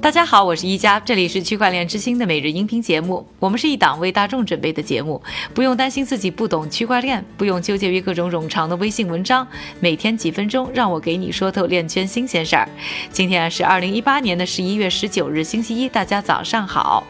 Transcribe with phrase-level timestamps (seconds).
[0.00, 3.26] 大家好，我是一加，这里是区块链之星的每日音频节目。
[3.40, 5.20] 我们是一档为大众准备的节目，
[5.52, 9.46] 不用担心自己不懂区块链，不用纠结于各种冗长的微信文章，
[9.80, 12.68] 每天几分钟，让我给你说透链圈新鲜事儿。
[13.10, 17.04] 今天是二零一八年的十一月十九日，星期一，大家早上好。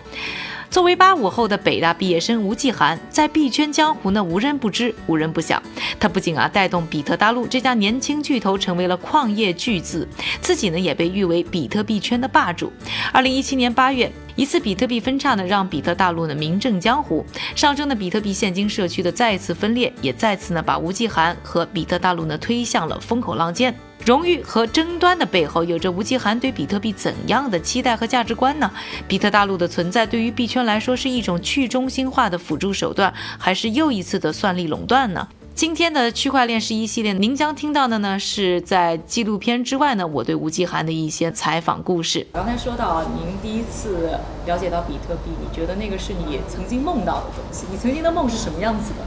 [0.70, 5.60] 作为八五后的北大毕业生吴继涵，在币圈江湖呢无人不知，无人不晓。
[5.98, 10.06] 他不仅啊带动比特大陆这家年轻巨头成为了矿业巨子，
[10.42, 12.70] 自己呢也被誉为比特币圈的霸主。
[13.12, 17.24] 二零一七年八月，一次比特币分叉呢让比特大陆呢名震江湖，
[17.56, 23.74] 上周呢比特币现金社区的再次分裂，也再次呢把吴继涵和比特大陆呢推向了风口浪尖。
[24.08, 28.70] 荣誉和争端的背后，有着吴奇涵对比特币怎样的期待和价值观呢？
[29.06, 35.28] 比特大陆的存在对于币圈来说是一种去中心化的辅助手段，还是又一次的算力垄断呢？
[35.54, 42.26] 今天的区块链十一系列，您将听到的呢，是在纪录片之外呢，我对吴继涵的一些采访故事。
[42.32, 47.66] 刚才说到您第一次了解到比特币，你觉得那个是你曾经梦到的东西？
[47.70, 49.04] 你曾经的梦是什么样子的？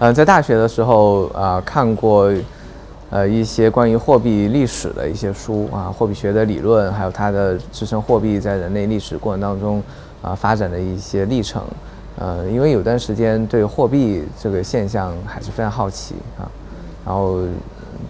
[0.00, 2.30] 呃，在大学的时候啊，看过。
[3.12, 9.82] 呃，一些关于货币历史的一些书啊，货币学的理论，还有它的支撑货币在人类历史过程当中
[10.22, 11.62] 啊发展的一些历程。
[12.16, 16.48] 呃，因为有段时间对货币这个现象还是非常好奇啊。
[17.04, 17.40] 然后，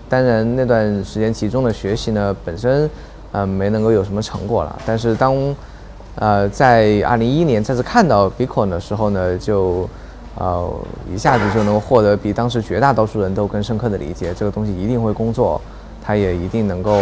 [0.08, 2.88] 当然那段时间集中的学习呢，本身
[3.32, 4.80] 呃没能够有什么成果了。
[4.86, 5.34] 但是当
[6.14, 9.88] 呃在二零一一年再次看到 Bitcoin 的时候呢，就
[10.36, 10.72] 呃，
[11.12, 15.60] 一下子就能获得比当时绝大多数人都更深刻的理解，这个东西一定会工作，
[16.02, 16.98] 它也一定能够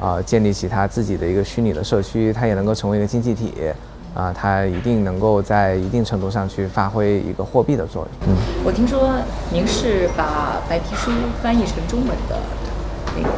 [0.00, 3.54] 啊建立起它自己的一个虚拟的社区，它也能够成为一个经济体，
[4.14, 8.28] 啊，它一定能够在一定程度上去发挥一个货币的作用。
[8.28, 9.10] 嗯，我听说
[9.52, 12.36] 您是把白皮书翻译成中文的
[13.16, 13.28] 那个。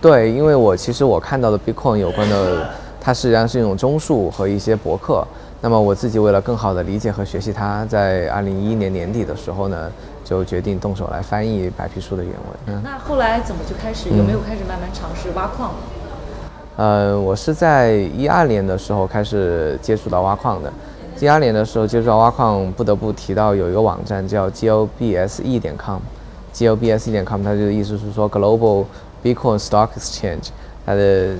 [0.00, 5.26] 对，因为我其实我看到的 Bitcoin 有关的，它实际上是一种综述和一些博客。
[5.62, 9.90] 那么我自己为了更好的理解和学习它，在二零一一年年底的时候呢，
[10.24, 12.40] 就决定动手来翻译白皮书的原文。
[12.66, 15.72] 嗯，那后来怎么就开始有没有开始慢慢尝试挖矿？
[16.76, 20.72] 呃，我是在一二年的时候开始接触到挖矿的。
[21.20, 28.86] 一二年的时候接触到挖矿，不得不提到有一个网站叫 gobse 点 com，gobse 点 com，它的意思是说 Global
[29.22, 30.48] Bitcoin Stock Exchange，
[30.86, 31.34] 它的。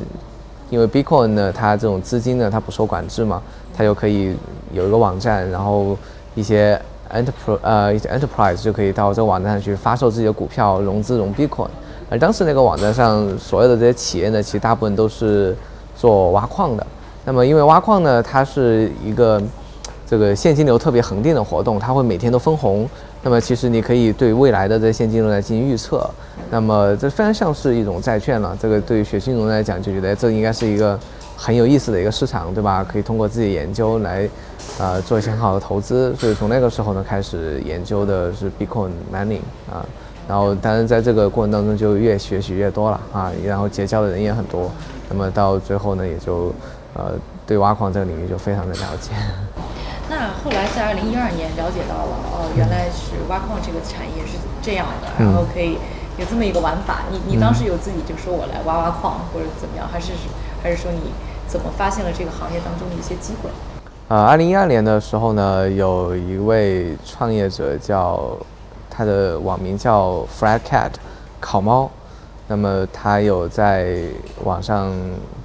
[0.70, 3.42] 因为 Bitcoin 呢，它这种资金呢，它不受管制嘛，
[3.76, 4.34] 它就可以
[4.72, 5.96] 有一个网站，然后
[6.34, 6.80] 一些
[7.12, 11.68] enterprise 呃一些 enterprise 就可以到这个网站上去发售自己的股票，融资融 Bitcoin。
[12.08, 15.56] 而当时那个网站上所有的这些企业呢，其实大部分都是
[15.96, 16.86] 做挖矿的。
[17.24, 19.42] 那么因为挖矿呢，它是一个
[20.06, 22.88] 这个现金流特别恒定的活动，它会每天都分红。
[23.22, 26.08] 那么其实你可以对未来的这现金流来进行预测，
[26.50, 28.56] 那么这非常像是一种债券了。
[28.60, 30.98] 这个对于学金融来讲，就觉得这应该是一个
[31.36, 32.82] 很有意思的一个市场，对吧？
[32.82, 34.28] 可以通过自己研究来，
[34.78, 36.16] 呃，做一些很好的投资。
[36.16, 39.84] 所以从那个时候呢，开始研究的是 Bitcoin mining 啊，
[40.26, 44.70] 然后当然在这个过程当中就越学习越多了啊，然后结交的人也很多。
[45.10, 46.54] 那么到最后呢，也就
[46.94, 47.12] 呃
[47.46, 49.10] 对挖矿这个领域就非常的了解。
[50.10, 55.78] 那后来在二零一二年了解到了，哦，原来是挖矿这个产业是这样的，然后可以
[56.18, 57.02] 有这么一个玩法。
[57.12, 60.10] 你你当时有自己就说我来挖挖矿或者怎么样，还是
[60.60, 61.12] 还是说你
[61.46, 63.50] 怎么发现了这个行业当中的一些机会？
[64.08, 68.36] 呃，二零一二年的时候呢，有一位创业者叫
[68.90, 70.90] 他的网名叫 Fred Cat
[71.38, 71.88] 烤猫，
[72.48, 74.02] 那么他有在
[74.42, 74.92] 网上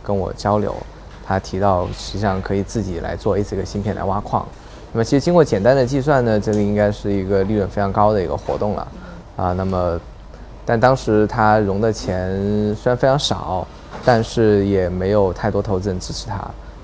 [0.01, 0.75] 跟我交流。
[1.25, 4.45] 他提到，实际上可以自己来做 A 这个芯片来挖矿。
[4.93, 8.87] 那么，其实经过简单的计算呢，这个应该是一个利润非常高的一个活动了。
[9.35, 9.99] 啊，那么，
[10.65, 12.31] 但当时他融的钱
[12.75, 13.67] 虽然非常少，
[14.05, 16.39] 但是也没有太多投资人支持他。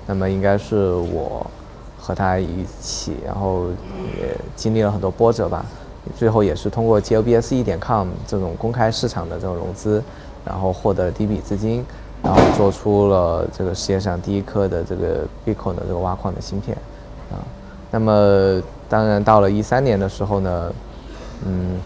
[0.05, 1.45] 那么，应该是我
[1.97, 3.67] 和他一起，然后
[4.19, 5.65] 也经历了很多波折吧。
[6.17, 10.03] 最后也是通过 GLBS 点 com 这种公开市场的这种融资，
[10.43, 11.85] 然后获得第一笔资金。
[12.23, 16.77] 然后做出了这个世界上第一颗的这个 Bitcoin 的这个挖矿的芯片，
[17.31, 17.41] 啊，
[17.89, 20.73] 那么当然到了一三年的时候呢，
[21.45, 21.79] 嗯，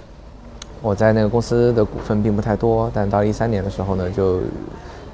[0.82, 4.42] 我在那个公司的股份并不太多，但到一三年的时候呢，就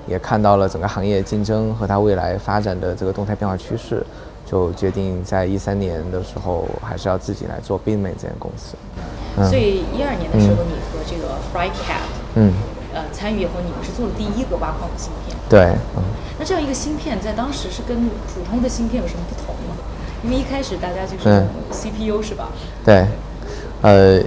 [0.08, 4.04] 也看到了整个行业竞争和它未来发展的这个动态变化趋势，
[4.44, 8.76] 就决定在一三年的时候还是要自己来做 Bitmain 这间公司。
[9.48, 12.02] 所以一二年的时候，你和这个 FryCap，
[12.34, 12.52] 嗯。
[12.94, 15.38] 呃，参与以后，你们是做了第一个挖矿的芯片。
[15.50, 16.04] 对，嗯。
[16.40, 19.76] 那这样一个芯片，在当时是跟普通的芯片有什么不同吗？
[20.24, 22.50] 因为一开始大家就是 CPU 是吧？
[22.86, 23.08] 对，
[23.82, 24.20] 呃，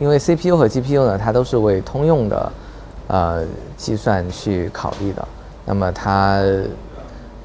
[0.00, 2.52] 因为 CPU 和 GPU 呢，它都是为通用的
[3.06, 3.44] 呃
[3.76, 5.26] 计算去考虑的。
[5.64, 6.42] 那么它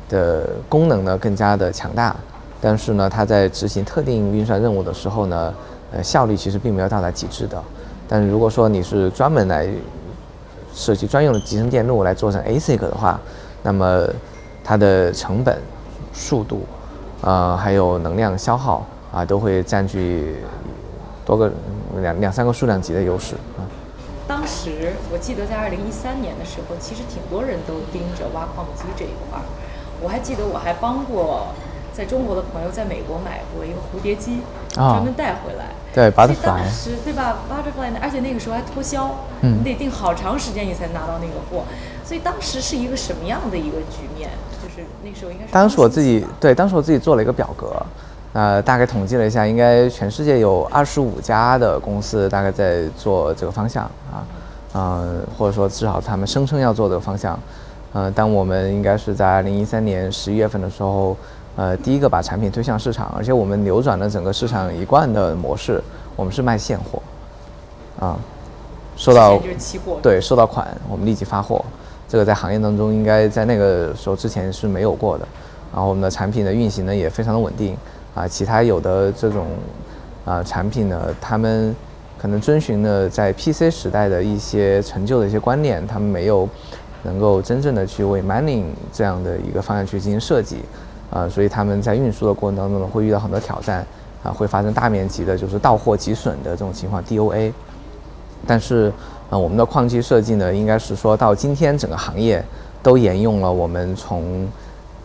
[0.09, 2.15] 的功能呢更加的强大，
[2.59, 5.53] 但是呢，它在执行特定运算任务的时候呢，
[5.91, 7.61] 呃，效率其实并没有到达极致的。
[8.07, 9.67] 但如果说你是专门来
[10.73, 13.19] 设计专用的集成电路来做成 ASIC 的话，
[13.63, 14.07] 那么
[14.63, 15.59] 它的成本、
[16.13, 16.63] 速度，
[17.21, 20.37] 呃，还有能量消耗啊，都会占据
[21.25, 21.51] 多个
[22.01, 23.67] 两两三个数量级的优势啊。
[24.27, 29.43] 当时我记得在二零一三年的时候，其实挺多人都盯着挖矿机这一块儿。
[30.01, 31.47] 我还记得我还帮过
[31.93, 34.39] 在中国的朋友在美国买过一个蝴蝶机，
[34.73, 35.65] 专门带回来。
[35.93, 36.45] 对，Butterfly。
[36.45, 39.09] 当时对吧，Butterfly，而且那个时候还脱销，
[39.41, 41.65] 嗯，你得订好长时间你才拿到那个货。
[42.05, 44.29] 所以当时是一个什么样的一个局面？
[44.63, 45.51] 就是那时候应该是。
[45.51, 47.85] 当时我自己对，当时我自己做了一个表格，
[48.33, 54.23] 呃，大概统计了一下，应该全世界有二十五家的公司大概在做这个方向啊，
[54.73, 57.37] 嗯，或者说至少他们声称要做这个方向。
[57.93, 61.17] 呃，但我们应该是在二零一三年十一月份的时候，
[61.55, 65.81] 呃，第一个把产品推向市场，而且我们扭转了整个市场一贯的模式，
[66.15, 67.01] 我们是卖现货，
[67.99, 68.17] 啊，
[68.95, 69.41] 收到
[70.01, 71.63] 对收到款，我们立即发货，
[72.07, 75.27] 这个在行业当中应该在那个时候之前是没有过的，
[75.73, 77.75] 然后我们的产品的运行呢也非常的稳定，
[78.15, 79.47] 啊，其他有的这种
[80.23, 81.75] 啊产品呢，他们
[82.17, 86.47] 可能遵循了在 PC 时代的一些陈旧的一些观念，他们没有。
[87.03, 90.57] 能够真正的去为 mining 这样的一个方向去进行设计，
[91.11, 93.85] 啊，所以他们在运输的过程当中呢，会遇到很多挑战，
[94.23, 97.51] 啊，会发生大面积的就是到货即损的这种情况 DOA。
[98.47, 98.91] 但是，
[99.29, 102.43] 啊，我们的矿机设计呢，应该是说到今天整个行业
[102.81, 104.47] 都沿用了我们从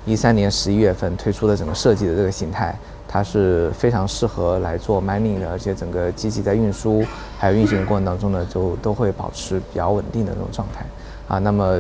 [0.07, 2.75] 一三年十一月份推出的整个设计的这个形态，
[3.09, 7.05] 它是非常适合来做 mining 的，而且整个机器在运输
[7.37, 10.87] 还有运行的过程当中呢，就都会保持比较稳定的这种状态。
[11.29, 11.77] 啊，那么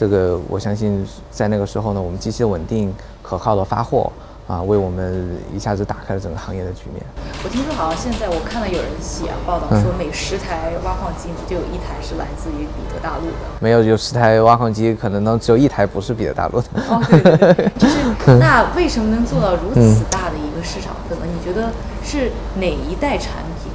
[0.00, 2.90] 这个我相信在那个时候呢，我们机器的稳定、
[3.22, 4.10] 可靠的发货
[4.48, 7.04] 啊，为我们一下子打开了整个行业的局面。
[7.44, 13.36] 我听说好像现在我看到有人写报道说，每十台挖矿机就有一台是来自于彼得大陆的。
[13.60, 16.68] 没有，有十台挖矿机可能能只有一台不是彼得大陆的。
[16.88, 18.00] 哦，对对对，就是
[18.38, 21.26] 那为什么能做到如此大的一个市场份额？
[21.26, 21.68] 你觉得
[22.02, 23.70] 是哪一代产品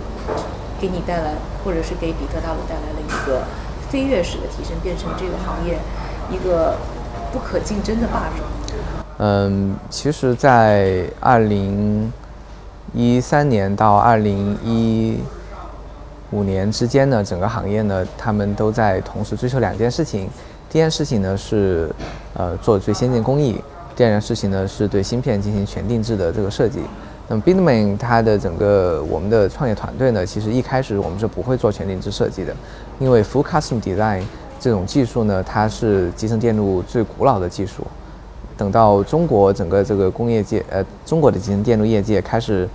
[0.81, 3.43] 给你带来，或者是给彼得大陆带来了一个？
[3.87, 5.77] 飞跃式的提升，变成这个行业
[6.31, 6.75] 一个
[7.31, 8.43] 不可竞争的霸主。
[9.17, 12.11] 嗯，其实，在二零
[12.93, 15.17] 一三年到二零一
[16.31, 20.29] 五年之间呢，整个行业呢，他们都在同时追求两件事情。
[20.69, 21.89] 第一件事情呢是，
[22.33, 23.55] 呃，做最先进工艺；
[23.95, 26.79] 第二件事情呢是对芯片进行全定制的这个设计。
[27.27, 32.53] 那么 bitman 它的整个我们的创业团队呢，其实一开始我们是不会做全定制设计的。
[32.99, 34.23] 因为 Full Custom Design
[34.65, 37.85] 这种技术呢，它是集成电路最古老的技术。
[38.57, 42.67] 等到中国整个这个工业界，呃，中国的集成电路业界开始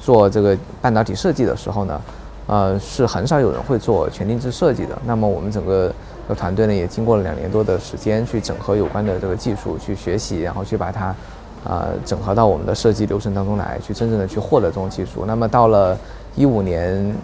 [0.00, 2.00] 做这个半导体设计的时候呢，
[2.48, 4.98] 呃，是很少有人会做全定制设计的。
[5.06, 5.94] 那么我们整个
[6.28, 11.14] 的团队呢，也经过了两年多的时间去整合有关的这个技术，去学习，然后去把它，
[11.62, 15.22] 呃，整合到我们的设计流程当中来，去真正的去获得这种技术。
[15.24, 15.96] 那么到了
[16.34, 17.14] 一五年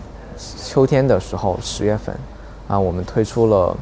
[0.63, 2.15] 秋天的时候，十月份。
[2.67, 3.77] 啊，我们推出了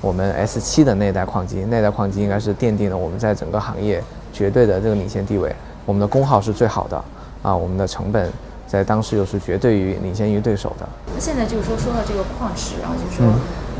[0.00, 5.54] 我们 S 七的那代矿机，那代矿机应该是奠定了我们在整个行业绝对的这个领先地位。
[5.84, 6.96] 我们的功耗是最好的，
[7.42, 8.30] 啊，我们的成本
[8.66, 10.88] 在当时又是绝对于领先于对手的。
[11.12, 13.26] 那现在就是说，说到这个矿石啊，就是说，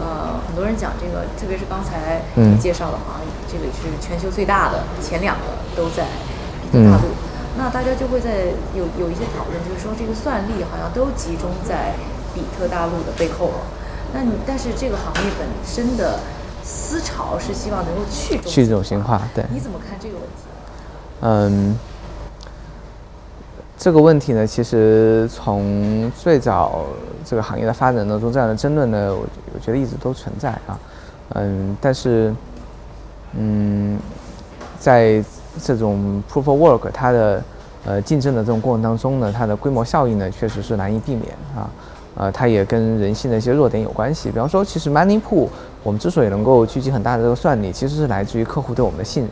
[0.00, 5.44] 呃，很多人讲这个，特别是刚才你介绍的啊，这个是全球最大的，前两个
[5.76, 6.04] 都在
[6.60, 7.08] 比特大陆。
[7.56, 11.94] 那大家就会在有有一些讨论，就是说这个算力好像都集中在
[12.34, 13.79] 比特大陆的背后了。
[14.12, 16.18] 那你但是这个行业本身的
[16.62, 19.44] 思潮是希望能够去去中心化，对？
[19.50, 20.42] 你怎么看这个问题？
[21.22, 21.78] 嗯，
[23.78, 26.84] 这个问题呢，其实从最早
[27.24, 29.24] 这个行业的发展当中，这样的争论呢，我
[29.54, 30.78] 我觉得一直都存在啊。
[31.34, 32.34] 嗯，但是
[33.34, 33.98] 嗯，
[34.78, 35.24] 在
[35.62, 37.42] 这种 proof of work 它的
[37.84, 41.70] 呃竞争的这种过程当中呢，它的规模效应呢，确实是难以避免啊。
[42.20, 44.28] 呃，它也跟人性的一些弱点有关系。
[44.28, 45.48] 比方说，其实 MoneyPool
[45.82, 49.30] 我们之所以能够聚集很大的这个算力，其实是来自于客户对我们的信任。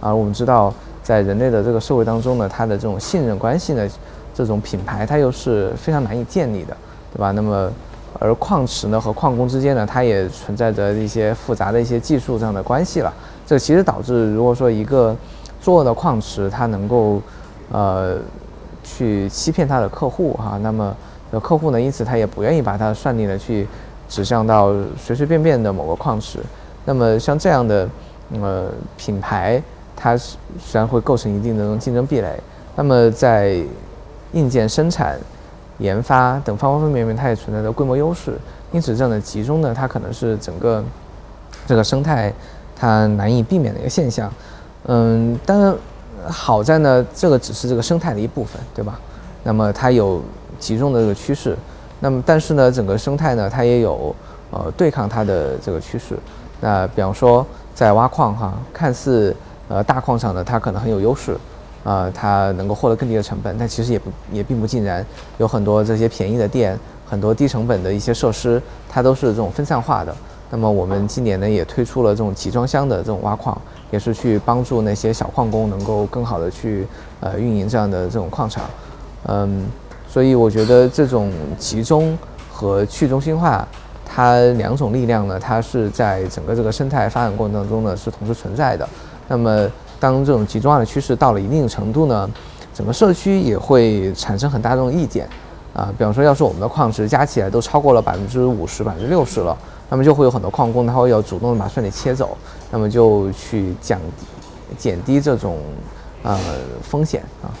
[0.00, 3.88] 而我们知道，在人类的这个社会当中呢，它的这种信任关系呢，
[4.34, 6.76] 这种品牌它又是非常难以建立的，
[7.14, 7.30] 对吧？
[7.30, 7.70] 那么，
[8.18, 13.14] 而矿池呢和矿工之间呢，它也存在着一些复杂的一些技术上的关系了。
[13.46, 15.14] 这其实导致，如果说一个
[15.60, 17.22] 做的矿池它能够
[17.70, 18.16] 呃
[18.82, 20.92] 去欺骗它的客户哈，那么。
[21.30, 21.80] 那客户呢？
[21.80, 23.66] 因此他也不愿意把他的算力呢去
[24.08, 26.38] 指向到随随便便的某个矿池。
[26.84, 27.88] 那么像这样的
[28.40, 29.60] 呃品牌，
[29.96, 32.38] 它实际上会构成一定的竞争壁垒。
[32.76, 33.60] 那么在
[34.32, 35.18] 硬件生产、
[35.78, 38.38] 研发等方方面面，它也存在着规模优势。
[38.70, 40.84] 因此，这样的集中呢，它可能是整个
[41.66, 42.32] 这个生态
[42.76, 44.30] 它难以避免的一个现象。
[44.84, 45.74] 嗯，当然
[46.28, 49.00] 好在呢，这个只是这个生态的一部分，对吧？
[49.42, 50.20] 那么它有
[50.58, 51.56] 集中的这个趋势。
[51.98, 54.14] 那么，但是呢，整个生态呢，它也有
[54.50, 56.14] 呃对抗它的这个趋势。
[56.60, 57.44] 那比方说，
[57.74, 59.34] 在挖矿哈，看似
[59.68, 61.34] 呃大矿场呢，它可能很有优势，
[61.84, 65.04] 啊，它能够获得更低的成本，但其实也不也并不尽然。
[65.38, 68.60] 有很多这些便宜的电，很多低成本的一些设施，
[68.90, 70.14] 它都是这种分散化的。
[70.50, 73.58] 那么我们今年呢，也推出了这种集装箱的这种挖矿，
[73.90, 76.86] 也是去帮助那些小矿工能够更好的去
[77.20, 78.64] 呃运营这样的这种矿场，
[79.28, 79.64] 嗯。
[80.16, 82.16] 所以我觉得这种集中
[82.50, 83.68] 和去中心化，
[84.02, 88.88] 它两种力量呢，它是在整个这个生态发展过程当中呢是同时存在的。
[89.28, 89.70] 那么
[90.00, 92.30] 当这种集中化的趋势到了一定程度呢，
[92.72, 95.28] 整个社区也会产生很大这种意见
[95.74, 95.92] 啊。
[95.98, 99.54] 比方说，要是我们的矿池加起来都超过了百分之五十、百分之六十了，
[99.90, 102.34] 那么就会有很多矿工他会要主动的把钻里切走，
[102.70, 104.00] 那么就去降
[104.78, 105.58] 减低这种
[106.22, 106.40] 呃
[106.80, 107.52] 风险啊。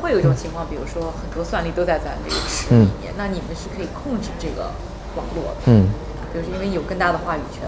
[0.00, 4.70] 那会有一种情况，比如说很多算力都在咱这个池里面，那你们是可以控制这个
[5.14, 5.88] 网络的，嗯，
[6.32, 7.62] 就是因为有更大的话语权。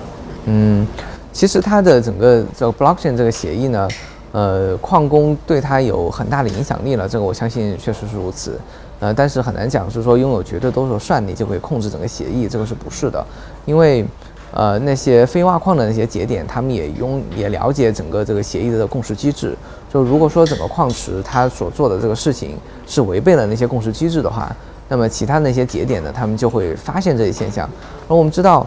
[0.46, 0.86] 嗯，
[1.30, 3.88] 其实它的整个这个 blockchain 这个协议呢，
[4.32, 8.58] 呃，矿工对它有很大的影响力了，这个我相信确实是如此。
[9.00, 13.22] 呃，但是很难讲是说拥有绝对多数算力就可以控制整个协议，这个是不是的？
[13.66, 14.06] 因为
[14.52, 19.56] 呃，那些非挖矿的那些节点，他们也拥也了解整个这个协议的共识机制。
[19.90, 22.56] 就如果说整个矿池它所做的这个事情
[22.86, 24.54] 是违背了那些共识机制的话，
[24.88, 27.68] 那么其他那些节点呢，他们就会发现这一现象。
[28.08, 28.66] 而我们知道，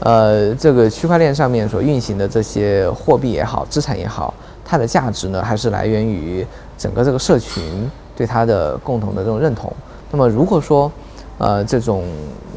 [0.00, 4.32] 呃，这个区块链上面所运行的这些货币也好，资产也好，
[4.64, 9.72] 它的价值呢，还是来源于整个这个社群对它的共同的这种认同。
[10.10, 10.90] 那么如果说，
[11.38, 12.04] 呃，这种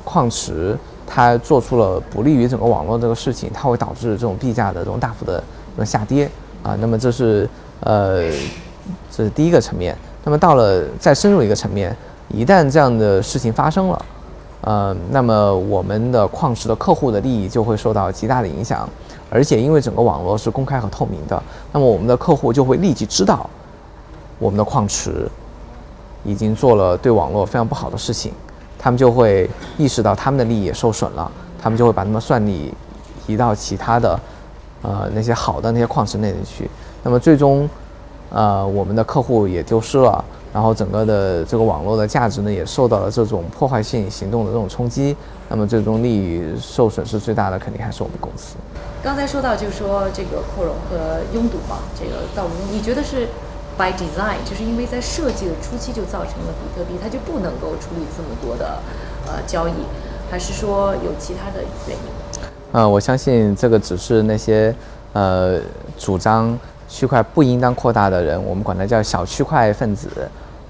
[0.04, 0.78] 矿池，
[1.08, 5.42] 它做出了不利于整个网络这个事情，它会导致这种币价的这种大幅的
[5.76, 6.30] 这种下跌
[6.62, 6.78] 啊。
[6.80, 7.50] 那么这是
[7.80, 8.30] 呃，
[9.10, 9.98] 这是第一个层面。
[10.24, 11.96] 那么到了再深入一个层面，
[12.28, 14.06] 一旦这样的事情发生了，
[14.62, 18.88] 呃，那么我们的矿池的客户的利益就会受到极大的影响。
[19.30, 23.50] 而且因为整个网络是公开和透明的，那么我们的客户就会立即知道
[24.40, 25.30] 我们的矿池
[26.24, 28.32] 已经做了对网络非常不好的事情。
[28.78, 31.32] 他们就会意识到他们的利益也受损了，
[31.62, 32.74] 他们就会把他们算力
[33.26, 34.20] 移到其他的，
[34.82, 36.70] 呃那些好的那些矿池那里去。
[37.04, 37.70] 那么最终，
[38.30, 45.16] 呃我们的客户也丢失了，然后整个的这个网络的价值呢也受到了这种破坏性行动的这种冲击。
[45.50, 48.58] 那么最终利益受损失最大的肯定还是我们公司。
[49.02, 53.30] 刚才说到就是说这个扩容和拥堵嘛，这个道路你觉得是
[53.78, 58.80] ？By design，就是因为在设计的初期就造成了比特币，它就不能够处理这么多的
[59.28, 59.74] 呃交易，
[60.32, 62.04] 还是说有其他的原因？
[62.72, 64.76] 呃，我相信这个只是那些
[65.14, 65.60] 呃
[65.96, 66.58] 主张
[66.90, 70.10] 区块不应当扩大的人，我们管它叫小区块分子，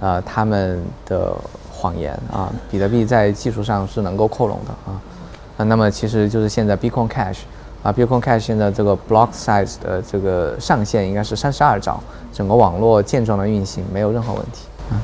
[0.02, 1.34] 呃他们的
[1.72, 2.52] 谎言啊。
[2.70, 5.00] 比特币在技术上是能够扩容的啊，
[5.58, 7.40] 啊，那么其实就是现在 Bitcoin Cash。
[7.88, 11.98] 啊，Bitcoin Cash 现在这个 block size 的这个上限应该是三十二兆，
[12.34, 14.66] 整个网络健壮的运行没有任何问题。
[14.92, 15.00] 嗯，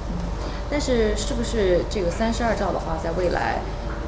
[0.69, 3.59] 但是是不是这个三十二兆的话，在未来，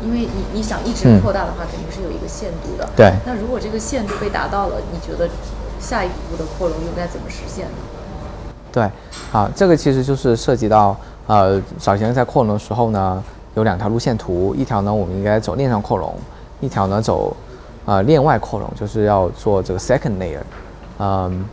[0.03, 2.89] 因为你你想一直扩大的话，肯定是有一个限度的。
[2.97, 3.13] 对。
[3.25, 5.29] 那如果这个限度被达到了，你觉得
[5.79, 8.51] 下一步的扩容又该怎么实现呢？
[8.73, 8.83] 对，
[9.31, 10.93] 啊，这个其实就是涉及到
[11.27, 16.13] 呃，早前在扩容的时候呢，有两条路线图，一条呢我们应该走链上扩容，
[16.59, 17.33] 一条呢走。
[17.85, 20.41] 啊，链外扩容就是要做这个 second layer。
[20.97, 21.45] 嗯，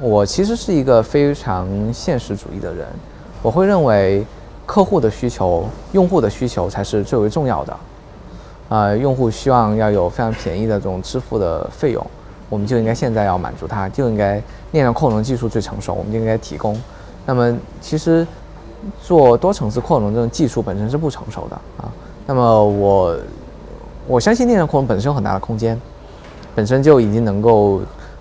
[0.00, 2.86] 我其实是一个非常现实主义的人，
[3.42, 4.24] 我会认为
[4.64, 7.76] 客户的需求、用户的需求才是最为重要的。
[8.70, 12.06] 啊，用户希望要有非常便宜的这种支付的费用，
[12.48, 16.80] 我们就应该现在要满足他，就应该链上扩容技术最成熟，我们就应该提供。
[17.26, 18.26] 那么，其实
[19.02, 21.92] 做多层次扩容这种技术本身是不成熟的啊。
[22.26, 23.14] 那么我。
[24.08, 25.80] 我相信链上扩容本身有很大的空间，
[26.56, 27.80] 本身就已经能够，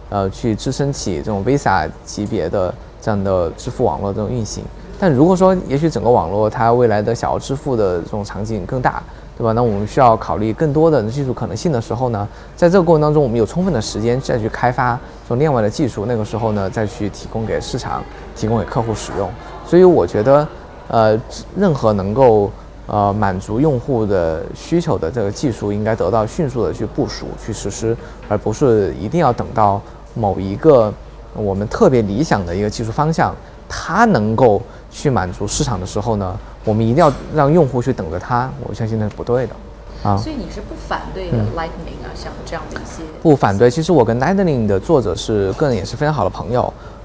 [0.09, 4.63] 呃，去支撑起这种 Visa 级别的这样的支付网络这种运行。
[4.99, 9.01] 但如果说，也许整个网络它未来的想要支付的这种场景更大，
[9.35, 9.53] 对吧？
[9.53, 18.03] 那我们需要考虑更多的技术可能性的时候呢，在这个过程当中，我们有充分的时间再去开发这种链外的技术，那个时候呢，再去提供给市场、
[18.35, 19.27] 提供给客户使用。
[19.65, 20.47] 所以我觉得，
[20.89, 21.19] 呃，
[21.57, 22.51] 任何能够。
[22.91, 27.95] 呃，满足用户的需求的这个技术应该得到迅速的去部署、去实施，
[28.27, 29.81] 而不是一定要等到
[30.13, 30.93] 某一个
[31.33, 33.33] 我们特别理想的一个技术方向，
[33.69, 39.55] 它能够去满足市场的时候呢，我们一定要让用户去等着它，我相信那是不对的。
[40.03, 43.03] 啊，所以你是不反对 Lightning 啊，像这样的一些？
[43.21, 46.61] 不反对，其实我跟 Lightning 的作者是个人也是非常好的朋友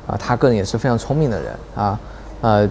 [0.08, 2.00] 啊，他个人也是非常聪明的人啊，
[2.40, 2.68] 呃，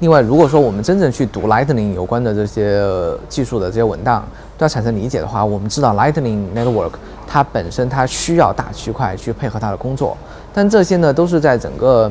[0.00, 2.82] 另外如果说我们真正去读 Lightning 有关的这些
[3.28, 4.26] 技术的这些文档，
[4.56, 6.92] 都要产生理解的话，我们知道 Lightning Network
[7.26, 10.16] 它本身它需要大区块去配合它的工作，
[10.54, 12.10] 但这些呢都是在整个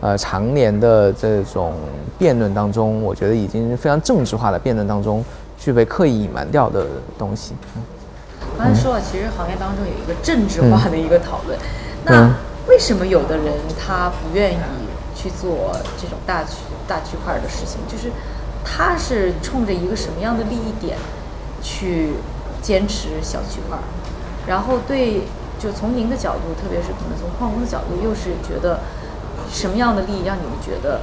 [0.00, 1.74] 呃常年的这种
[2.18, 5.24] 辩论当中，我觉得已经非常政治化的辩论当中。
[5.58, 6.86] 具备刻意隐瞒掉的
[7.18, 7.54] 东西。
[7.74, 7.82] 嗯
[8.58, 11.58] 刚才说了，其实行业当中有一个政治化的一个讨论。
[12.04, 12.30] 那
[12.68, 14.56] 为什么有的人他不愿意
[15.14, 17.80] 去做这种大区大区块的事情？
[17.90, 18.10] 就是
[18.64, 20.96] 他是冲着一个什么样的利益点
[21.62, 22.14] 去
[22.60, 23.78] 坚持小区块？
[24.46, 25.22] 然后对，
[25.58, 28.80] 就从您的角度，特别是可能从矿工的角度，又是觉得
[29.50, 31.00] 什么样的利益让你们觉得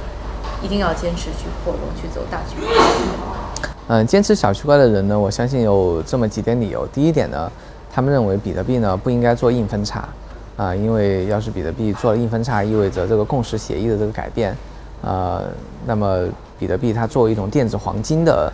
[0.62, 3.70] 一定要坚持去扩容，去走大区块？
[3.88, 6.86] 嗯，坚持小区块的人呢，我相信有这么几点理由。
[6.86, 7.50] 第一点呢，
[7.92, 10.08] 他们认为比特币呢不应该做硬分叉，
[10.56, 14.56] 啊，因为要是比特币做了硬分叉，意味着这个共识协议的这个改变，
[15.04, 15.44] 呃，
[15.84, 16.24] 那么
[16.58, 18.50] 比特币它作为一种电子黄金的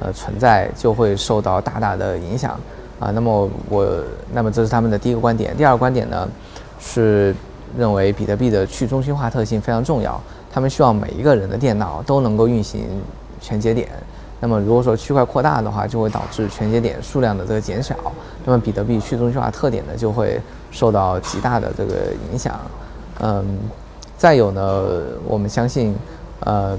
[0.00, 2.60] 呃存在，就会受到大大的影响，
[3.00, 3.86] 啊，那么我，
[4.32, 5.56] 那么这是他们的第一个观点。
[5.56, 6.28] 第二个观点呢，
[6.78, 7.34] 是
[7.78, 10.20] 认为比特币的去中心化特性非常重要，
[10.52, 12.86] 他们希望每一个人的电脑都能够运行
[13.40, 13.88] 全节点。
[14.40, 17.96] 那么如果说区块扩大的话，就会导致全节点数量的这个减少，
[18.44, 20.38] 那么比特币去中心化特点呢就会
[20.70, 22.60] 受到极大的这个影响。
[23.20, 23.58] 嗯，
[24.16, 24.84] 再有呢，
[25.26, 25.94] 我们相信，
[26.40, 26.78] 呃，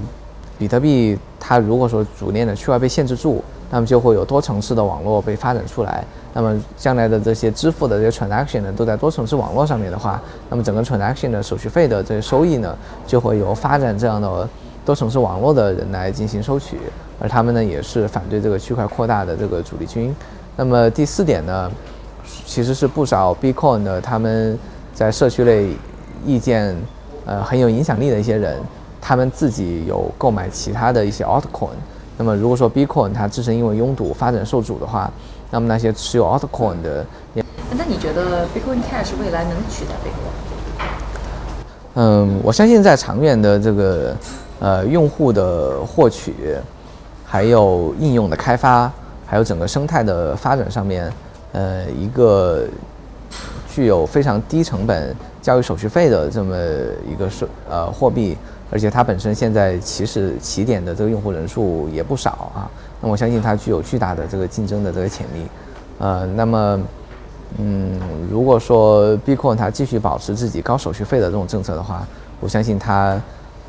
[0.58, 6.04] 比特币它如果说主链的区块被限制住，那么就会有多层次的网络被发展出来。
[6.32, 12.76] 那么将来的这些支付的这些 transaction 呢，都在多层次网络上面的话，那么整个 transaction 的手续费的这些收益呢，
[13.06, 14.48] 就会由发展这样的
[14.84, 16.78] 多层次网络的人来进行收取。
[17.18, 20.14] 而他们呢，也是反对这个区块扩大的这个主力军。
[20.56, 21.70] 那么第四点呢，
[22.44, 24.58] 其实是不少 Bitcoin 的他们
[24.92, 25.70] 在社区内
[26.26, 26.76] 意见
[27.26, 28.58] 呃很有影响力的一些人，
[28.98, 31.76] 他们自己有购买其他的一些 Altcoin。
[32.16, 35.10] 那么如果说 Bitcoin 它自身因为拥堵发展受阻的话，
[35.50, 40.86] 那么那些持有 Altcoin 的，那你觉得 Bitcoin Cash 未来能取代 Bitcoin？
[41.96, 44.16] 嗯，我相信在长远的这个
[44.60, 46.56] 呃用户的获取。
[47.28, 48.90] 还有应用的开发，
[49.26, 51.12] 还有整个生态的发展上面，
[51.50, 52.64] 呃，一个
[53.68, 55.14] 具有非常低成本
[55.46, 56.56] 交易手续费的这么
[57.08, 58.36] 一个是呃货币，
[58.68, 62.68] 而且它本身现在起始起点的这个用户人数也不少啊，
[63.00, 65.46] 那我相信它具有巨大的这个竞争的这个潜力，
[65.98, 66.80] 呃，那么
[67.58, 67.96] 嗯，
[68.28, 72.04] 如果说 Bitcoin 它继续保持自己高手续费的这种政策的话，
[72.40, 73.16] 我相信它。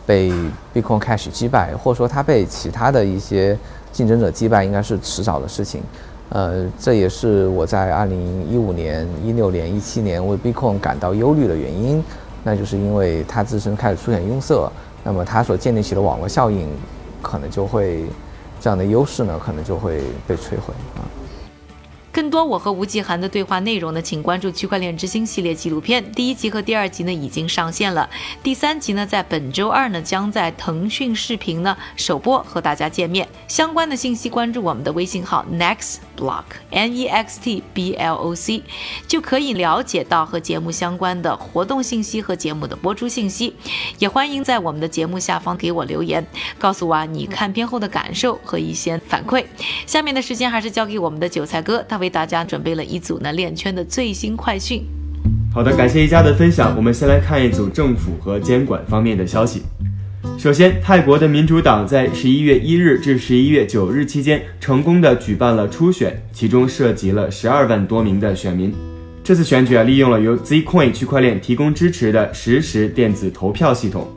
[0.07, 0.31] 被
[0.73, 3.59] Bitcoin Cash 击败，或者说它被其他的一些
[3.91, 5.83] 竞争者击败，应该是迟早的事情。
[6.29, 12.03] 呃，这也是我在二零一五年、一六年、一七年为 Bcon 感到忧虑的原因，
[12.43, 14.69] 那就是因为它自身开始出现拥塞，
[15.03, 16.67] 那么它所建立起的网络效应，
[17.21, 18.05] 可能就会
[18.59, 21.01] 这样的优势呢，可能就会被摧毁啊。
[22.17, 28.09] 更多我和吴继涵的对话内容呢，请关注《区块链之星》系列纪录片，第一集和第二集呢已经上线了，
[28.41, 33.29] 第三集呢在本周二呢将在腾讯视频呢首播和大家见面。
[33.47, 38.63] 相关的信息关注我们的微信号 Next Block N E X T B L O C，
[39.07, 43.53] 就可以了解到和节目相关的活动信息和节目的播出信息。
[43.99, 46.25] 也欢迎在我们的节目下方给我留言，
[46.57, 49.45] 告诉我啊你看片后的感受和一些反馈。
[49.85, 52.06] 下面的时间还是交给我们的韭菜哥，他为。
[52.07, 54.81] 为大家准备了一组呢链圈的最新快讯。
[55.53, 56.73] 好的，感谢一家的分享。
[56.77, 59.63] 我们先来看一组政府和监管方面的消息。
[60.37, 68.73] 首先，泰国的民主党在十一月一日至十一月九日期间成功的举办了初选，其中涉及了十二万多名的选民。
[69.21, 74.07] 这次选举啊，利用了由 Zcoin 区块链提供支持的实时电子投票系统。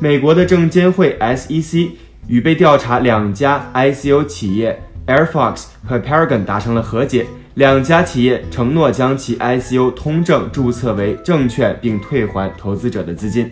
[0.00, 1.90] 美国的证监会 SEC
[2.26, 4.80] 与被调查两家 ICO 企业。
[5.06, 13.50] AirFox 和 Paragon 达成了和解，两家企业承诺将其 ICO 通证注册为证券，并退还投资者的资金。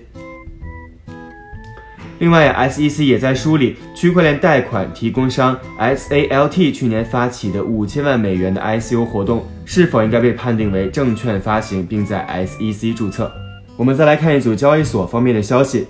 [2.21, 13.33] 另外，SEC 也在梳理区块链贷款提供商 SALT 去年发起的五千万美元的 ICO 活动是否应该被判定为证券发行，并在 SEC 注册。
[13.77, 15.89] 我们再来看一组交易所方面的消息。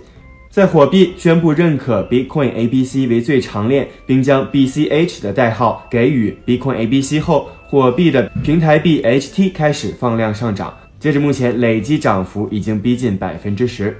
[0.50, 10.76] 在火币宣布认可 Bitcoin ABC 为最长链，并将 BCH 的代号给予 Bitcoin ABC 后，火币的平台币 HT 开始放量上涨。
[10.98, 13.96] 截至目前，累计涨幅已经逼近百分之十。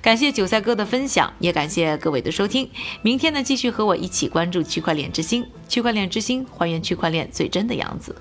[0.00, 2.70] 感谢韭菜哥的分享，也感谢各位的收听。
[3.02, 8.14] 明天呢，继续和我一起关注区块链之星，区块链之星还原区块链最真的样子。